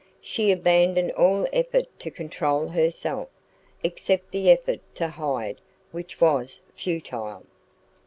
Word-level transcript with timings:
She 0.19 0.51
abandoned 0.51 1.11
all 1.11 1.47
effort 1.53 1.85
to 1.99 2.09
control 2.09 2.69
herself, 2.69 3.27
except 3.83 4.31
the 4.31 4.49
effort 4.49 4.79
to 4.95 5.07
hide, 5.09 5.61
which 5.91 6.19
was 6.19 6.59
futile. 6.73 7.43